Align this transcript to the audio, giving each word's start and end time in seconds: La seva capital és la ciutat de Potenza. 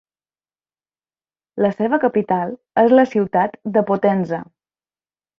La 1.65 1.69
seva 1.81 1.99
capital 2.03 2.53
és 2.83 2.95
la 2.99 3.03
ciutat 3.11 3.59
de 3.75 3.85
Potenza. 3.91 4.41